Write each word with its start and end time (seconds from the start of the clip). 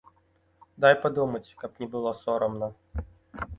Давай 0.85 0.95
падумай, 1.03 1.45
каб 1.61 1.71
не 1.85 1.91
было 1.93 2.17
сорамна. 2.25 2.73